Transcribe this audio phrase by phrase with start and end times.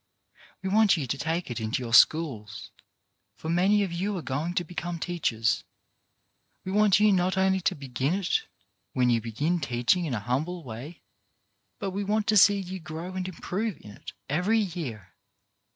[0.63, 2.71] We want you to take it into your schools;
[3.35, 5.63] for many of you are going to become teachers.
[6.65, 8.47] We want you not only to begin it
[8.93, 11.03] when you begin teaching in an humble way,
[11.77, 15.13] but we want to see you grow and improve in it every year.